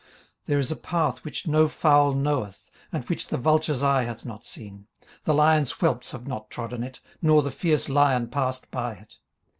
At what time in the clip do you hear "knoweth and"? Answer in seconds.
2.15-3.07